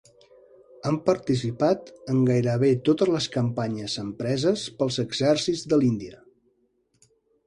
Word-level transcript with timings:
Han 0.91 0.95
participat 1.09 1.91
en 2.13 2.23
gairebé 2.29 2.69
totes 2.89 3.11
les 3.17 3.27
campanyes 3.35 3.97
empreses 4.05 4.63
pels 4.79 4.97
exèrcits 5.05 5.63
de 5.75 5.79
l'Índia. 5.83 6.19